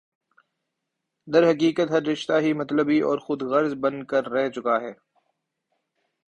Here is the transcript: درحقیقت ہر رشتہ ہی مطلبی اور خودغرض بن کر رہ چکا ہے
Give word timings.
درحقیقت 1.27 1.91
ہر 1.91 2.01
رشتہ 2.03 2.39
ہی 2.41 2.53
مطلبی 2.53 2.99
اور 3.01 3.17
خودغرض 3.17 3.73
بن 3.81 4.03
کر 4.05 4.23
رہ 4.31 4.49
چکا 4.49 4.79
ہے 4.81 4.91